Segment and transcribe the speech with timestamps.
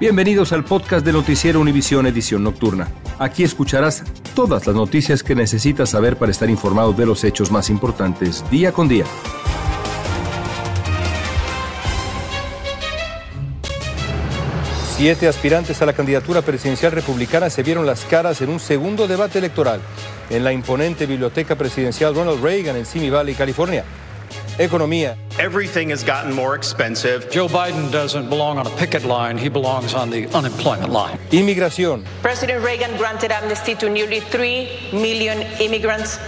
[0.00, 2.88] Bienvenidos al podcast de Noticiero Univisión Edición Nocturna.
[3.18, 4.02] Aquí escucharás
[4.34, 8.72] todas las noticias que necesitas saber para estar informado de los hechos más importantes día
[8.72, 9.04] con día.
[14.96, 19.38] Siete aspirantes a la candidatura presidencial republicana se vieron las caras en un segundo debate
[19.38, 19.82] electoral
[20.30, 23.84] en la imponente biblioteca presidencial Ronald Reagan en Simi Valley, California.
[24.60, 25.16] Economía.
[25.38, 27.30] Everything has gotten more expensive.
[27.30, 31.18] Joe Biden doesn't belong on a picket line, he belongs on the unemployment line.
[31.30, 32.04] Inmigración.
[32.20, 36.18] President Reagan granted amnesty to nearly 3 million immigrants.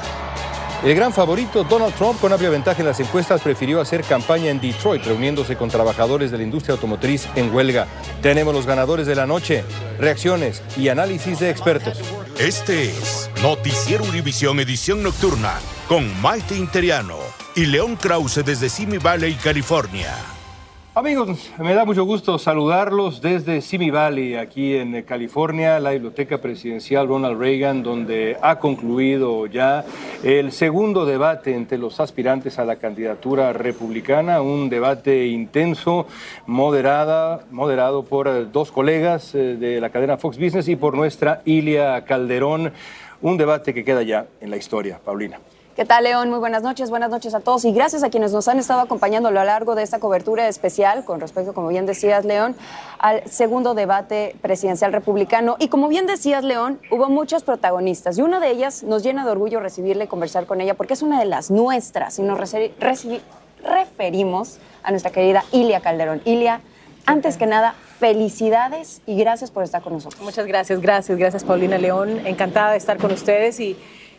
[0.82, 4.60] El gran favorito, Donald Trump, con amplia ventaja en las encuestas, prefirió hacer campaña en
[4.60, 7.86] Detroit, reuniéndose con trabajadores de la industria automotriz en huelga.
[8.22, 9.62] Tenemos los ganadores de la noche,
[10.00, 12.00] reacciones y análisis de expertos.
[12.38, 17.18] Este es Noticiero Univisión Edición Nocturna con Maite Interiano
[17.54, 20.16] y León Krause desde Simi Valley, California.
[20.94, 27.08] Amigos, me da mucho gusto saludarlos desde Simi Valley, aquí en California, la Biblioteca Presidencial
[27.08, 29.86] Ronald Reagan, donde ha concluido ya
[30.22, 36.06] el segundo debate entre los aspirantes a la candidatura republicana, un debate intenso,
[36.44, 42.04] moderada, moderado por dos colegas eh, de la cadena Fox Business y por nuestra Ilia
[42.04, 42.70] Calderón,
[43.22, 45.00] un debate que queda ya en la historia.
[45.02, 45.38] Paulina.
[45.74, 46.28] ¿Qué tal, León?
[46.28, 49.30] Muy buenas noches, buenas noches a todos y gracias a quienes nos han estado acompañando
[49.30, 52.54] a lo largo de esta cobertura especial con respecto, como bien decías, León,
[52.98, 55.56] al segundo debate presidencial republicano.
[55.58, 59.30] Y como bien decías, León, hubo muchas protagonistas y una de ellas nos llena de
[59.30, 62.38] orgullo recibirla y conversar con ella porque es una de las nuestras y nos
[63.64, 66.20] referimos a nuestra querida Ilia Calderón.
[66.26, 66.60] Ilia,
[67.06, 70.20] antes que nada, felicidades y gracias por estar con nosotros.
[70.20, 72.26] Muchas gracias, gracias, gracias Paulina León.
[72.26, 73.74] Encantada de estar con ustedes y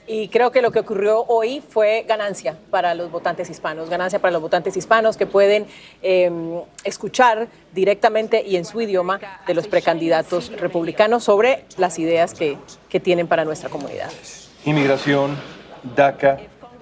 [0.08, 4.31] y creo que lo que ocurrió hoy fue ganancia para los votantes hispanos, ganancia para
[4.31, 5.66] los votantes hispanos que pueden
[6.02, 12.58] em, escuchar directamente y en su idioma de los precandidatos republicanos sobre las ideas que,
[12.90, 14.12] que tienen para nuestra comunidad.
[14.66, 15.38] Inmigración,
[15.96, 16.40] DACA,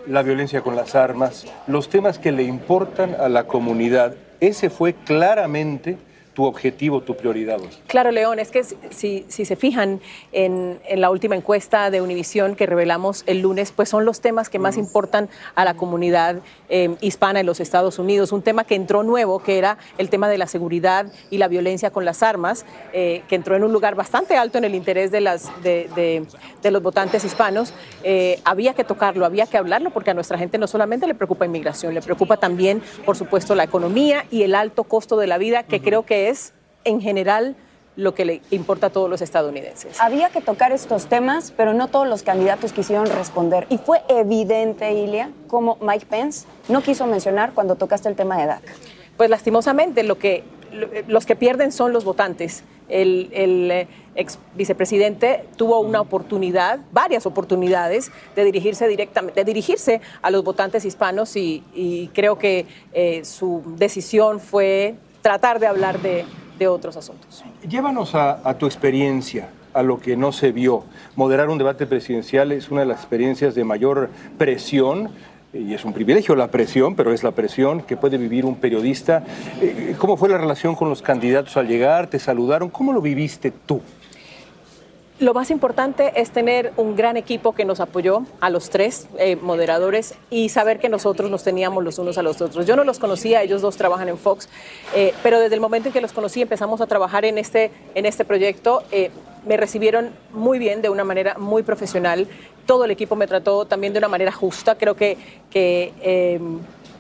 [0.08, 4.16] la violencia con las armas, los temas que le importan a la comunidad.
[4.40, 5.98] Ese fue claramente
[6.34, 7.60] tu objetivo, tu prioridad?
[7.88, 10.00] Claro, León, es que si, si se fijan
[10.32, 14.50] en, en, la última encuesta de Univisión que revelamos el lunes, pues son los temas
[14.50, 16.38] que más importan a la comunidad
[16.70, 18.32] eh, hispana en los Estados Unidos.
[18.32, 21.92] Un tema que entró nuevo, que era el tema de la seguridad y la violencia
[21.92, 25.22] con las armas, eh, que entró en un lugar bastante alto en el interés de,
[25.22, 26.26] las, de, de,
[26.62, 27.74] de los votantes hispanos.
[28.04, 31.46] Eh, había que tocarlo, había que hablarlo, porque a nuestra gente no solamente le preocupa
[31.46, 35.64] inmigración, le preocupa también, por supuesto, la economía y el alto costo de la vida,
[35.64, 36.54] que creo que es
[36.84, 37.56] en general
[37.98, 40.00] lo que le importa a todos los estadounidenses.
[40.00, 43.68] Había que tocar estos temas, pero no todos los candidatos quisieron responder.
[43.70, 48.46] Y fue evidente, Ilia, como Mike Pence no quiso mencionar cuando tocaste el tema de
[48.48, 48.74] DACA.
[49.18, 50.44] pues lastimosamente lo que,
[51.08, 52.64] los que pierden son los votantes.
[52.88, 60.32] El, el ex vicepresidente tuvo una oportunidad, varias oportunidades, de dirigirse directamente, de dirigirse a
[60.32, 66.26] los votantes hispanos y, y creo que eh, su decisión fue tratar de hablar de,
[66.68, 67.44] otros asuntos.
[67.68, 70.84] Llévanos a, tu experiencia a lo que no se vio.
[71.16, 75.10] Moderar un debate presidencial es una de las experiencias de mayor presión
[75.54, 79.24] y es un privilegio la presión, pero es la presión que puede vivir un periodista.
[79.60, 82.06] Eh, ¿Cómo fue la relación con los candidatos al llegar?
[82.06, 82.70] ¿Te saludaron?
[82.70, 83.82] ¿Cómo lo viviste tú?
[85.22, 89.36] Lo más importante es tener un gran equipo que nos apoyó a los tres eh,
[89.36, 92.66] moderadores y saber que nosotros nos teníamos los unos a los otros.
[92.66, 94.50] Yo no los conocía, ellos dos trabajan en Fox,
[94.96, 98.08] eh, pero desde el momento en que los conocí empezamos a trabajar en este, en
[98.08, 98.82] este proyecto.
[98.92, 99.12] Eh,
[99.46, 102.28] me recibieron muy bien, de una manera muy profesional.
[102.66, 104.74] Todo el equipo me trató también de una manera justa.
[104.74, 105.20] Creo que,
[105.52, 106.40] que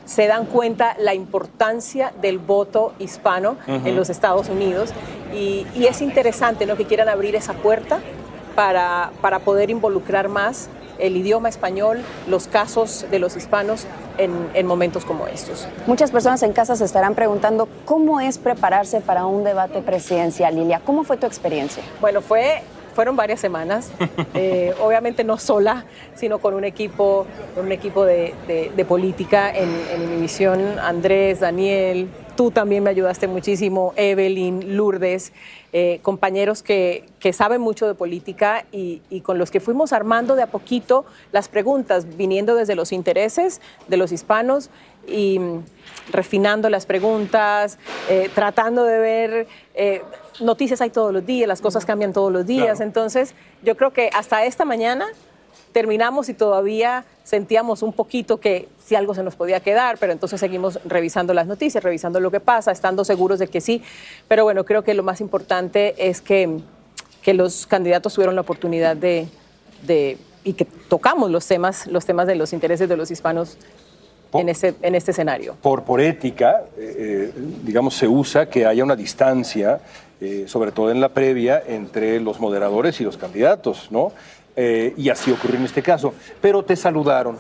[0.06, 4.92] se dan cuenta la importancia del voto hispano en los Estados Unidos
[5.33, 6.75] y, es interesante ¿no?
[6.77, 8.00] que quieran abrir esa puerta
[8.56, 10.69] para, para poder involucrar más
[11.00, 13.88] el idioma español, los casos de los hispanos
[14.18, 15.68] en, en, momentos como estos.
[15.88, 20.80] Muchas personas en casa se estarán preguntando cómo es prepararse para un debate presidencial, Lilia.
[20.86, 21.81] ¿Cómo fue tu experiencia?
[22.01, 22.62] Bueno, fue
[22.93, 23.91] fueron varias semanas,
[24.33, 25.85] eh, obviamente no sola,
[26.15, 32.09] sino con un equipo, un equipo de, de, política en, en mi misión, Andrés, Daniel,
[32.35, 35.31] tú también me ayudaste muchísimo, Evelyn, Lourdes,
[35.73, 40.35] eh, compañeros que, que, saben mucho de política y, y, con los que fuimos armando
[40.35, 44.69] de a poquito las preguntas, viniendo desde los intereses de los hispanos
[45.07, 45.63] y mm,
[46.11, 47.77] refinando las preguntas,
[48.09, 49.47] eh, tratando de ver
[50.39, 52.79] noticias hay todos los días, las cosas cambian todos los días.
[52.79, 53.33] Entonces,
[53.63, 55.07] yo creo que hasta esta mañana
[55.71, 60.39] terminamos y todavía sentíamos un poquito que si algo se nos podía quedar, pero entonces
[60.39, 63.81] seguimos revisando las noticias, revisando lo que pasa, estando seguros de que sí.
[64.27, 66.59] Pero bueno, creo que lo más importante es que,
[67.21, 69.27] que los candidatos tuvieron la oportunidad de,
[69.83, 73.57] de, y que tocamos los temas, los temas de los intereses de los hispanos
[74.33, 75.55] en, ese, en este escenario.
[75.61, 77.33] Por, por ética, eh, eh,
[77.63, 79.79] digamos, se usa que haya una distancia
[80.23, 84.11] eh, sobre todo en la previa, entre los moderadores y los candidatos, ¿no?
[84.55, 86.13] Eh, y así ocurrió en este caso.
[86.39, 87.37] Pero te saludaron,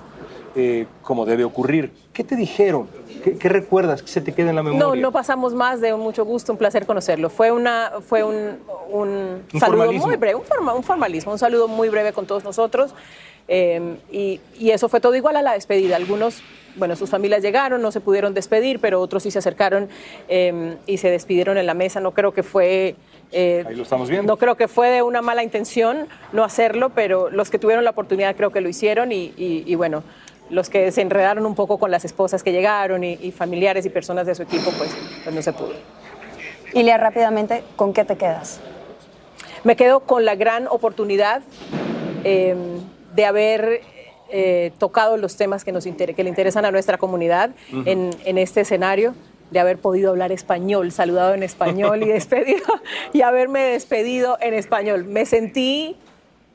[0.55, 1.91] eh, como debe ocurrir.
[2.11, 2.87] ¿Qué te dijeron?
[3.39, 4.01] ¿Qué, recuerdas?
[4.01, 4.83] ¿Qué se te queda en la memoria?
[4.83, 7.29] No, no pasamos más de un mucho gusto, un placer conocerlo.
[7.29, 8.57] Fue, una, fue un,
[8.89, 12.95] un, saludo muy breve, un, un, formalismo, un saludo muy breve con todos nosotros.
[13.47, 15.95] Y, y eso fue todo igual a la despedida.
[15.95, 16.41] Algunos
[16.75, 19.89] bueno, sus familias llegaron, no se pudieron despedir, pero otros sí se acercaron
[20.27, 21.99] eh, y se despidieron en la mesa.
[21.99, 22.95] No creo que fue...
[23.31, 24.31] Eh, Ahí lo estamos viendo.
[24.31, 27.91] No creo que fue de una mala intención no hacerlo, pero los que tuvieron la
[27.91, 30.03] oportunidad creo que lo hicieron y, y, bueno,
[30.49, 34.27] los que se enredaron un poco con las esposas que llegaron y, familiares y personas
[34.27, 35.73] de su equipo, pues, pues no se pudo.
[36.73, 38.59] Ilia, rápidamente, ¿con qué te quedas?
[39.63, 41.41] Me quedo con la gran oportunidad
[42.23, 42.55] eh,
[43.15, 43.81] de haber
[44.29, 47.51] eh, tocado los temas que, nos que le interesan a nuestra comunidad
[47.85, 49.13] en, en, este escenario,
[49.51, 52.65] de haber podido hablar español, saludado en español y despedido
[53.11, 55.05] y haberme despedido en español.
[55.05, 55.97] Me sentí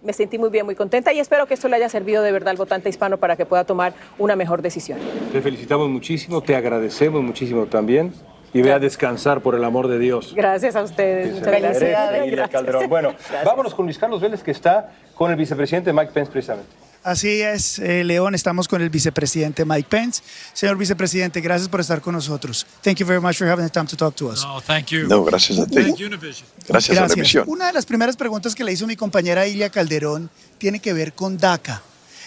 [0.03, 2.51] me sentí muy bien, muy contenta y espero que esto le haya servido de verdad
[2.51, 4.99] al votante hispano para que pueda tomar una mejor decisión.
[5.33, 8.13] Te felicitamos muchísimo, te agradecemos muchísimo también
[8.57, 10.33] y ve a descansar por el amor de Dios.
[10.35, 11.35] Gracias a ustedes.
[11.35, 12.87] Muchas Felicidades.
[12.89, 16.71] Bueno, vámonos con Luis Carlos Vélez que está con el vicepresidente Mike Pence precisamente.
[17.03, 20.23] Así es, eh, León, estamos con el vicepresidente Mike Pence.
[20.53, 22.67] Señor vicepresidente, gracias por estar con nosotros.
[22.83, 24.43] Thank you very much for having the time to talk to us.
[24.43, 25.07] No, thank you.
[25.07, 25.77] No, gracias a ti.
[26.67, 27.45] Gracias, a la emisión.
[27.47, 31.13] Una de las primeras preguntas que le hizo mi compañera Ilia Calderón tiene que ver
[31.13, 31.83] con DACA.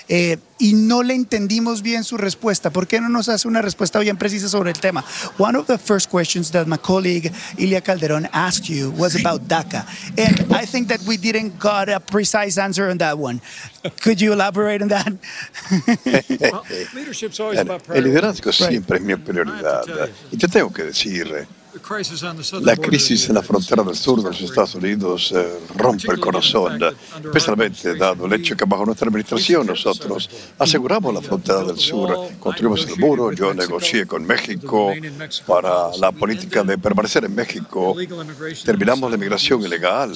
[0.09, 2.71] Eh, y no le entendimos bien su respuesta.
[2.71, 5.05] ¿Por qué no nos hace una respuesta bien precisa sobre el tema?
[5.37, 9.85] One of the first questions that my colleague Ilia Calderon asked you was about DACA,
[10.17, 13.39] and I think that we didn't got a precise answer on that one.
[14.01, 15.07] Could you elaborate on that?
[17.93, 19.83] el liderazgo siempre es mi prioridad.
[20.31, 21.47] Y te tengo que decir
[22.61, 26.79] la crisis en la frontera del sur de los Estados Unidos eh, rompe el corazón,
[27.23, 32.87] especialmente dado el hecho que bajo nuestra administración nosotros aseguramos la frontera del sur, construimos
[32.87, 34.93] el muro, yo negocié con México
[35.45, 37.95] para la política de permanecer en México,
[38.65, 40.13] terminamos la inmigración ilegal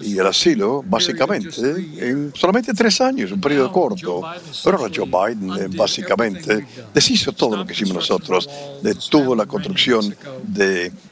[0.00, 1.60] y el asilo básicamente
[1.98, 4.22] en solamente tres años, un periodo corto.
[4.64, 8.48] Pero ahora Joe Biden eh, básicamente deshizo todo lo que hicimos nosotros,
[8.82, 10.61] detuvo la construcción de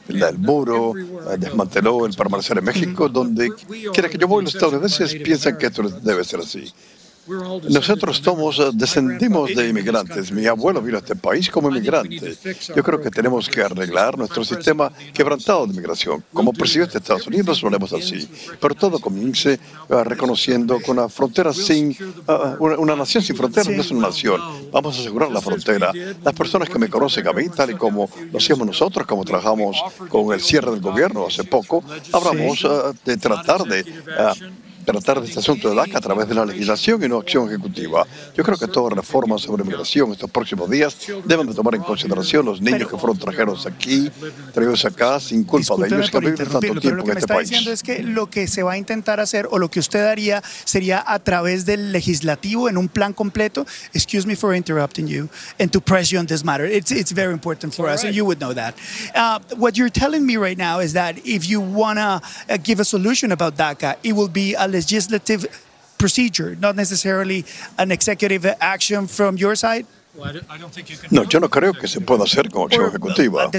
[0.07, 3.51] del muro, eh, desmanteló el permanecer en México, donde
[3.93, 6.71] quiera que yo voy, los estadounidenses piensan que esto debe ser así.
[7.69, 10.31] Nosotros somos, eh, descendimos de inmigrantes.
[10.31, 12.35] Mi abuelo vino a este país como inmigrante.
[12.75, 16.23] Yo creo que tenemos que arreglar nuestro sistema quebrantado de inmigración.
[16.33, 18.27] Como presidente de Estados Unidos lo haremos así.
[18.59, 19.59] Pero todo comience
[19.89, 24.07] uh, reconociendo que una frontera sin, uh, una, una, nación sin fronteras no es una
[24.07, 24.41] nación.
[24.71, 25.91] Vamos a asegurar la frontera.
[26.23, 29.77] Las personas que me conocen a mí, tal y como lo hacíamos nosotros, como trabajamos
[30.09, 33.85] con el cierre del gobierno hace poco, hablamos uh, de tratar de
[34.85, 38.05] tratar de este asunto de DACA a través de la legislación y no acción ejecutiva.
[38.35, 40.95] Yo creo que todas reformas sobre migración estos próximos días
[41.25, 44.11] deben de tomar en consideración los niños que fueron trajeros aquí,
[44.53, 47.19] traídos acá sin culpa de ellos que viven tanto tiempo pero lo que en me
[47.19, 47.49] este está país.
[47.49, 50.41] diciendo es que lo que se va a intentar hacer o lo que usted haría
[50.65, 53.65] sería a través del legislativo en un plan completo.
[53.93, 56.65] Excuse me for interrupting you and to press you on this matter.
[56.65, 58.75] It's it's very important for us, and you would know that.
[59.15, 62.85] Uh, what you're telling me right now is that if you wanna uh, give a
[62.85, 65.45] solution about DACA, it will be a legislative
[65.97, 67.45] procedure, not necessarily
[67.77, 69.85] an executive action from your side.
[71.09, 73.49] No, yo no creo que se pueda hacer con acción ejecutiva.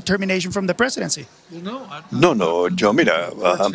[2.11, 3.69] No, no, yo mira, ah,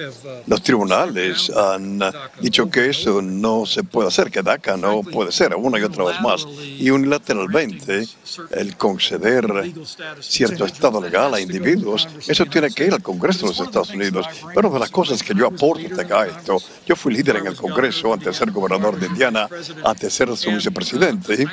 [0.46, 2.00] los tribunales han
[2.40, 6.06] dicho que eso no se puede hacer, que DACA no puede ser, una y otra
[6.06, 6.46] vez más.
[6.78, 8.06] Y unilateralmente,
[8.52, 9.74] el conceder
[10.20, 14.28] cierto estado legal a individuos, eso tiene que ir al Congreso de los Estados Unidos.
[14.54, 18.14] Pero de las cosas que yo aporto a esto, yo fui líder en el Congreso
[18.14, 19.50] antes de ser gobernador de Indiana,
[19.84, 21.46] antes de ser su vicepresidente,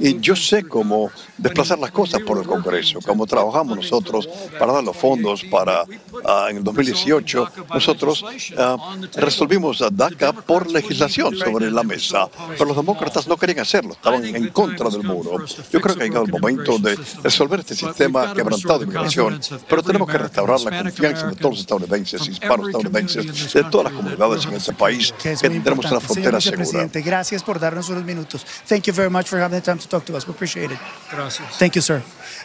[0.00, 4.84] y yo sé cómo desplazar las cosas por el Congreso, cómo trabajamos nosotros para dar
[4.84, 5.84] los fondos para,
[6.24, 8.24] ah, en el 2018, nosotros
[8.56, 13.92] ah, resolvimos a DACA por legislación sobre la mesa, pero los demócratas no querían hacerlo,
[13.92, 15.44] estaban en contra del muro.
[15.72, 19.82] Yo creo que ha llegado el momento de resolver este sistema quebrantado de inmigración, pero
[19.82, 24.46] tenemos que restaurar la confianza de todos los estadounidenses, hispanos estadounidenses, de todas las comunidades
[24.46, 26.88] en este país, Que tenemos una frontera segura.
[26.94, 28.44] gracias por darnos unos minutos.
[28.68, 30.26] Thank you very much for having the time to talk to us.
[30.26, 30.78] We appreciate it.
[31.10, 31.58] Gracias.
[31.58, 32.02] Thank you, sir.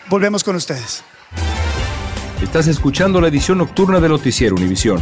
[0.10, 1.04] Volvemos con ustedes.
[2.42, 5.02] Estás escuchando la edición nocturna de Noticiero Univisión.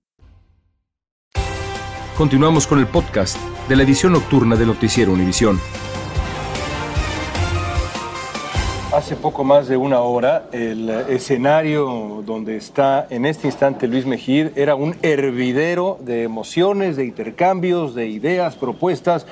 [2.21, 3.35] Continuamos con el podcast
[3.67, 5.59] de la edición nocturna de Noticiero Univisión.
[8.95, 14.55] Hace poco más de una hora, el escenario donde está en este instante Luis Mejid
[14.55, 19.25] era un hervidero de emociones, de intercambios, de ideas, propuestas.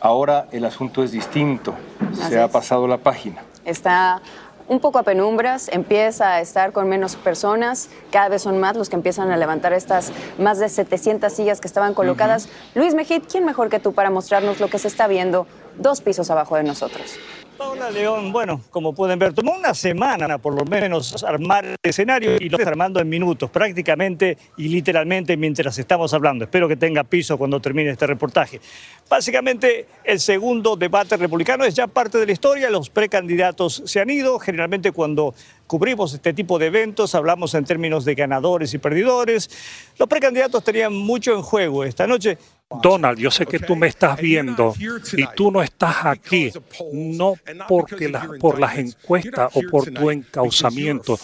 [0.00, 1.74] Ahora el asunto es distinto.
[2.12, 3.42] Así Se ha pasado la página.
[3.66, 4.22] Está
[4.68, 8.88] un poco a penumbras, empieza a estar con menos personas, cada vez son más los
[8.88, 12.48] que empiezan a levantar estas más de 700 sillas que estaban colocadas.
[12.74, 15.46] Luis Mejid, ¿quién mejor que tú para mostrarnos lo que se está viendo
[15.76, 17.16] dos pisos abajo de nosotros?
[17.56, 22.36] Paola León, bueno, como pueden ver, tomó una semana por lo menos armar el escenario
[22.38, 26.44] y lo está armando en minutos, prácticamente y literalmente mientras estamos hablando.
[26.44, 28.60] Espero que tenga piso cuando termine este reportaje.
[29.08, 34.10] Básicamente, el segundo debate republicano es ya parte de la historia, los precandidatos se han
[34.10, 35.34] ido, generalmente cuando
[35.66, 39.50] cubrimos este tipo de eventos, hablamos en términos de ganadores y perdedores.
[39.98, 42.38] Los precandidatos tenían mucho en juego esta noche.
[42.82, 44.74] Donald, yo sé que tú me estás viendo
[45.16, 46.50] y tú no estás aquí,
[46.92, 47.34] no
[47.68, 51.16] porque por las encuestas o por tu encauzamiento.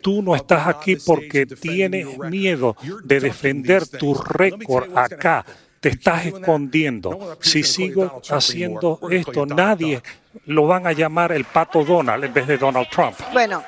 [0.00, 5.44] Tú no estás aquí porque tienes miedo de defender tu récord acá.
[5.80, 7.36] Te estás escondiendo.
[7.40, 10.02] Si sigo haciendo esto, nadie
[10.46, 13.16] lo van a llamar el pato Donald en vez de Donald Trump.
[13.32, 13.62] Bueno,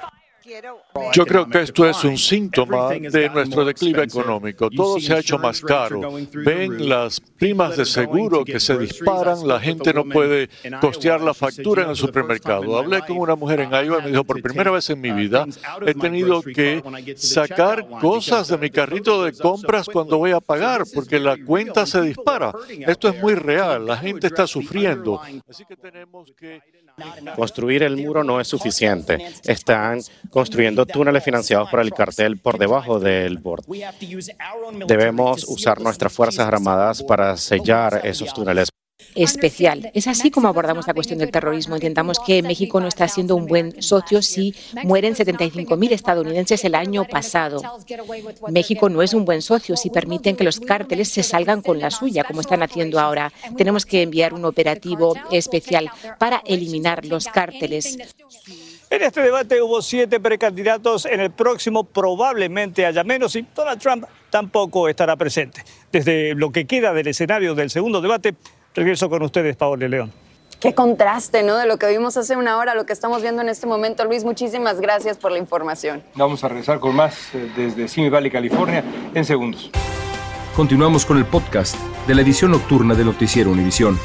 [0.49, 0.81] quiero
[1.13, 4.71] yo creo que esto es un síntoma de nuestro declive económico.
[4.71, 6.01] Todo se ha hecho más caro.
[6.33, 10.49] Ven las primas de seguro que se disparan, la gente no puede
[10.81, 12.79] costear la factura en el supermercado.
[12.79, 15.47] Hablé con una mujer en Iowa y me dijo, por primera vez en mi vida
[15.87, 16.83] he tenido que
[17.17, 22.01] sacar cosas de mi carrito de compras cuando voy a pagar, porque la cuenta se
[22.03, 22.53] dispara.
[22.87, 25.21] Esto es muy real, la gente está sufriendo.
[25.49, 26.61] Así que tenemos que
[27.37, 29.19] Construir el muro no es suficiente.
[29.45, 30.01] Están
[30.31, 33.67] construyendo túneles financiados por el cartel por debajo del borde.
[34.87, 38.71] Debemos usar nuestras Fuerzas Armadas para sellar esos túneles
[39.15, 39.91] especial.
[39.95, 41.77] Es así como abordamos la cuestión del terrorismo.
[41.77, 44.55] Intentamos que México no está siendo un buen socio si
[44.85, 47.61] mueren 75.000 estadounidenses el año pasado.
[48.49, 51.91] México no es un buen socio si permiten que los cárteles se salgan con la
[51.91, 53.33] suya, como están haciendo ahora.
[53.57, 57.99] Tenemos que enviar un operativo especial para eliminar los cárteles.
[58.91, 61.05] En este debate hubo siete precandidatos.
[61.07, 65.63] En el próximo probablemente haya menos y Donald Trump tampoco estará presente.
[65.93, 68.35] Desde lo que queda del escenario del segundo debate,
[68.79, 70.13] Regreso con ustedes, Paola León.
[70.61, 71.57] Qué contraste, ¿no?
[71.57, 74.05] De lo que vimos hace una hora a lo que estamos viendo en este momento.
[74.05, 76.03] Luis, muchísimas gracias por la información.
[76.15, 79.71] Vamos a regresar con más eh, desde Simi Valley, California, en segundos.
[80.55, 81.77] Continuamos con el podcast
[82.07, 83.99] de la edición nocturna de Noticiero Univisión.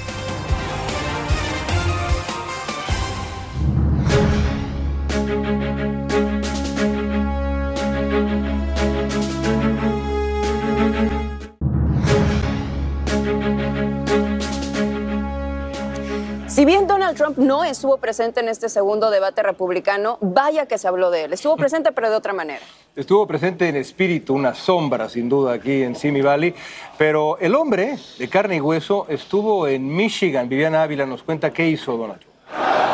[18.13, 21.33] Presente en este segundo debate republicano, vaya que se habló de él.
[21.33, 22.61] Estuvo presente, pero de otra manera.
[22.95, 26.53] Estuvo presente en espíritu, una sombra sin duda aquí en Simi Valley,
[26.95, 30.47] pero el hombre de carne y hueso estuvo en Michigan.
[30.47, 32.92] Viviana Ávila nos cuenta qué hizo Donald Trump.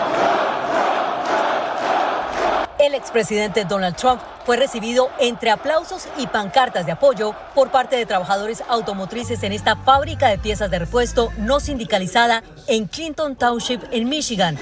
[2.89, 8.07] El expresidente Donald Trump fue recibido entre aplausos y pancartas de apoyo por parte de
[8.07, 14.09] trabajadores automotrices en esta fábrica de piezas de repuesto no sindicalizada en Clinton Township, en
[14.09, 14.57] Michigan.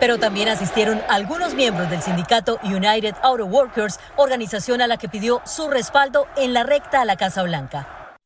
[0.00, 5.42] Pero también asistieron algunos miembros del sindicato United Auto Workers, organización a la que pidió
[5.44, 8.16] su respaldo en la recta a la Casa Blanca.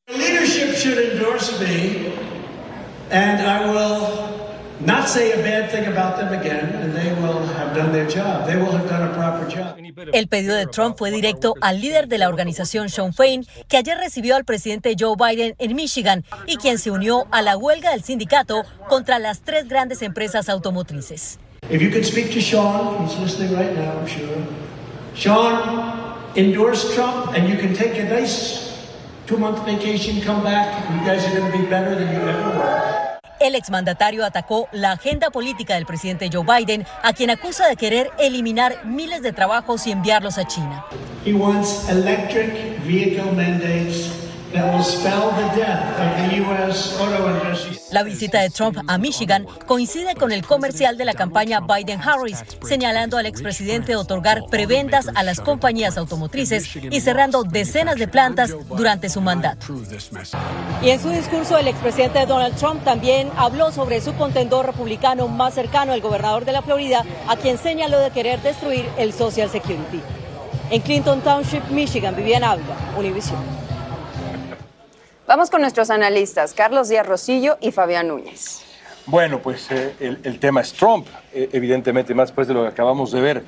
[10.12, 13.97] El pedido de Trump fue directo al líder de la organización Sean Fain, que ayer
[13.97, 18.03] recibió al presidente Joe Biden en Michigan y quien se unió a la huelga del
[18.03, 21.38] sindicato contra las tres grandes empresas automotrices.
[21.71, 24.27] If you could speak to Sean, he's listening right now, I'm sure.
[25.14, 26.03] Sean
[26.35, 28.73] endorsed Trump, and you can take a nice
[29.27, 32.59] two-month vacation, come back, and you guys are going to be better than you ever
[32.59, 32.91] were.
[33.42, 38.09] El exmandatario atacó la agenda política del presidente Joe Biden, a quien acusa de querer
[38.20, 40.85] eliminar miles de trabajos y enviarlos a China.
[47.90, 53.16] La visita de Trump a Michigan coincide con el comercial de la campaña Biden-Harris, señalando
[53.18, 59.20] al expresidente otorgar prebendas a las compañías automotrices y cerrando decenas de plantas durante su
[59.20, 59.66] mandato.
[60.82, 65.54] Y en su discurso, el expresidente Donald Trump también habló sobre su contendor republicano más
[65.54, 70.00] cercano, el gobernador de la Florida, a quien señaló de querer destruir el Social Security.
[70.70, 73.71] En Clinton Township, Michigan, Vivian Ávila, Univision.
[75.33, 78.61] Vamos con nuestros analistas, Carlos Díaz Rosillo y Fabián Núñez.
[79.07, 83.12] Bueno, pues eh, el, tema es Trump, eh, evidentemente, más después de lo que acabamos
[83.12, 83.45] de ver.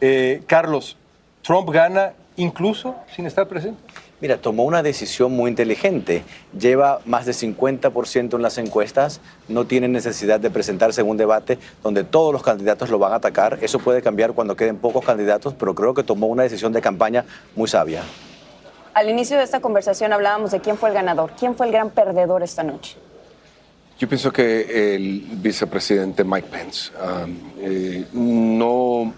[0.00, 0.96] Eh, Carlos,
[1.42, 3.78] ¿Trump gana incluso sin estar presente?
[4.20, 6.24] Mira, tomó una decisión muy inteligente.
[6.58, 11.56] Lleva más de 50% en las encuestas, no tiene necesidad de presentarse en un debate
[11.84, 13.60] donde todos los candidatos lo van a atacar.
[13.62, 17.24] Eso puede cambiar cuando queden pocos candidatos, pero creo que tomó una decisión de campaña
[17.54, 18.02] muy sabia.
[18.98, 21.90] Al inicio de esta conversación hablábamos de quién fue el ganador, quién fue el gran
[21.90, 22.96] perdedor esta noche.
[23.96, 29.14] Yo pienso que el vicepresidente Mike Pence um, eh, no,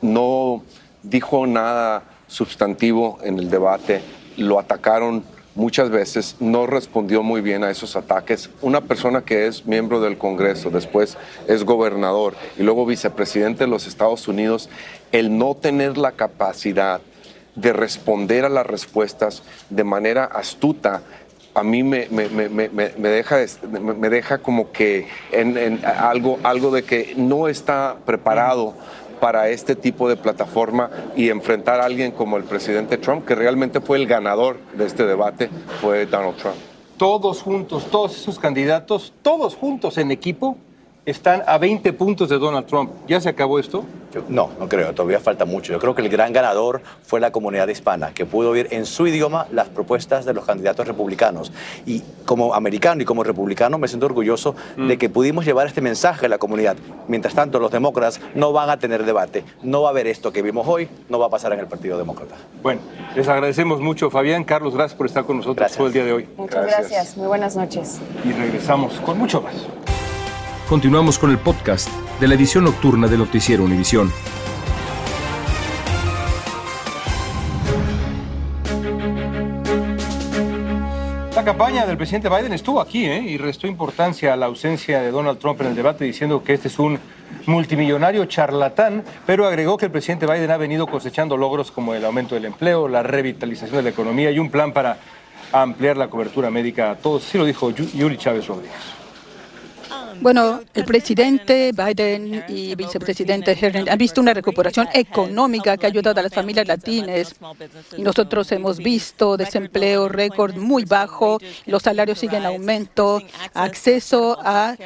[0.00, 0.62] no
[1.02, 4.00] dijo nada sustantivo en el debate,
[4.36, 5.24] lo atacaron
[5.56, 8.48] muchas veces, no respondió muy bien a esos ataques.
[8.62, 13.88] Una persona que es miembro del Congreso, después es gobernador y luego vicepresidente de los
[13.88, 14.68] Estados Unidos,
[15.10, 17.00] el no tener la capacidad
[17.56, 21.02] de responder a las respuestas de manera astuta,
[21.56, 23.38] a mí me, me, me, me deja,
[23.70, 28.74] me, deja como que en, algo, algo de que no está preparado
[29.20, 33.80] para este tipo de plataforma y enfrentar a alguien como el presidente Trump, que realmente
[33.80, 35.48] fue el ganador de este debate,
[35.80, 36.56] fue Donald Trump.
[36.98, 40.58] Todos juntos, todos esos candidatos, todos juntos en equipo,
[41.06, 42.90] están a 20 puntos de Donald Trump.
[43.06, 43.84] ¿Ya se acabó esto?
[44.28, 45.72] no, no creo, todavía falta mucho.
[45.72, 49.06] Yo creo que el gran ganador fue la comunidad hispana, que pudo oír en su
[49.06, 51.52] idioma las propuestas de los candidatos republicanos.
[51.84, 54.98] Y como americano y como republicano me siento orgulloso de mm.
[54.98, 56.76] que pudimos llevar este mensaje a la comunidad.
[57.08, 59.44] Mientras tanto, los demócratas no van a tener debate.
[59.62, 61.98] No va a haber esto que vimos hoy, no va a pasar en el Partido
[61.98, 62.36] Demócrata.
[62.62, 62.80] Bueno,
[63.14, 64.44] les agradecemos mucho, Fabián.
[64.44, 66.28] Carlos, gracias por estar con nosotros todo el día de hoy.
[66.36, 67.16] Muchas gracias.
[67.16, 68.00] Muy buenas noches.
[68.24, 69.54] Y regresamos con mucho más.
[70.68, 74.12] Continuamos con el podcast de la edición nocturna de Noticiero Univisión.
[81.36, 83.20] La campaña del presidente Biden estuvo aquí ¿eh?
[83.20, 86.66] y restó importancia a la ausencia de Donald Trump en el debate diciendo que este
[86.66, 86.98] es un
[87.46, 92.34] multimillonario charlatán, pero agregó que el presidente Biden ha venido cosechando logros como el aumento
[92.34, 94.98] del empleo, la revitalización de la economía y un plan para
[95.52, 97.24] ampliar la cobertura médica a todos.
[97.24, 99.05] Así lo dijo Yuri Chávez Rodríguez.
[100.20, 106.20] Bueno, el presidente Biden y vicepresidente Hernan han visto una recuperación económica que ha ayudado
[106.20, 107.34] a las familias latinas.
[107.98, 113.22] Nosotros hemos visto desempleo récord muy bajo, los salarios siguen en aumento,
[113.54, 114.76] acceso a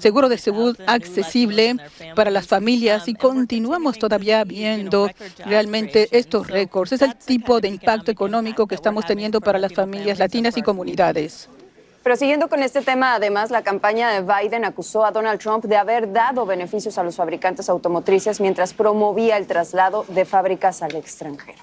[0.00, 1.76] seguro de salud accesible
[2.14, 5.10] para las familias y continuamos todavía viendo
[5.44, 6.92] realmente estos récords.
[6.92, 11.48] Es el tipo de impacto económico que estamos teniendo para las familias latinas y comunidades.
[12.04, 15.78] Pero siguiendo con este tema, además, la campaña de Biden acusó a Donald Trump de
[15.78, 21.58] haber dado beneficios a los fabricantes automotrices mientras promovía el traslado de fábricas al extranjero.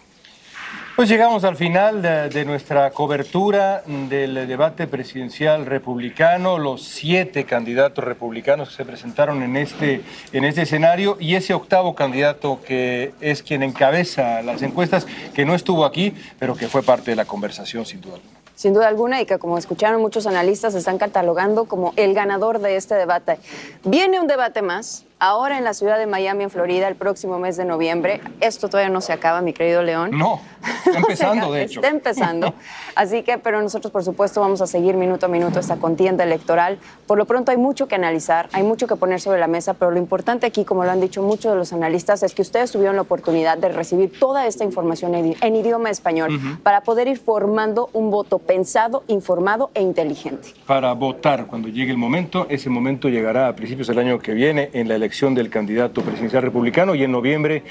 [0.96, 8.70] Pues llegamos al final de, nuestra cobertura del debate presidencial republicano, los siete candidatos republicanos
[8.70, 10.02] que se presentaron en este,
[10.34, 15.54] en este escenario y ese octavo candidato que es quien encabeza las encuestas, que no
[15.54, 19.22] estuvo aquí, pero que fue parte de la conversación sin duda alguna sin duda alguna,
[19.22, 23.40] y que como escucharon muchos analistas están catalogando como el ganador de este debate.
[23.84, 27.56] Viene un debate más, ahora en la ciudad de Miami, en Florida, el próximo mes
[27.56, 28.22] de noviembre.
[28.40, 30.10] Esto todavía no se acaba, mi querido León.
[30.18, 30.42] No,
[30.84, 31.80] está empezando, de hecho.
[31.80, 32.56] Está empezando.
[32.96, 36.80] Así que, pero nosotros, por supuesto, vamos a seguir minuto a minuto esta contienda electoral.
[37.06, 39.92] Por lo pronto hay mucho que analizar, hay mucho que poner sobre la mesa, pero
[39.92, 42.96] lo importante aquí, como lo han dicho muchos de los analistas, es que ustedes tuvieron
[42.96, 48.10] la oportunidad de recibir toda esta información en idioma español para poder ir formando un
[48.10, 50.56] voto pensado, informado e inteligente.
[50.66, 54.72] Para votar cuando llegue el momento, ese momento llegará a principios del año que viene
[54.74, 57.64] en la elección del candidato presidencial republicano y en noviembre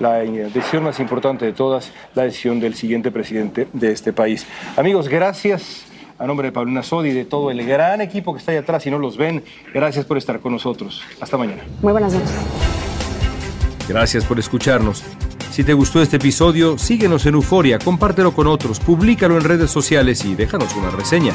[0.00, 4.46] la decisión más importante de todas, la decisión del siguiente presidente de este país.
[4.76, 5.86] Amigos, gracias.
[6.18, 8.86] A nombre de Paulina Sodi y de todo el gran equipo que está ahí atrás
[8.86, 11.02] y no los ven, gracias por estar con nosotros.
[11.20, 11.62] Hasta mañana.
[11.82, 12.30] Muy buenas noches.
[13.86, 15.04] Gracias por escucharnos.
[15.52, 20.24] Si te gustó este episodio, síguenos en Euforia, compártelo con otros, públicalo en redes sociales
[20.24, 21.34] y déjanos una reseña.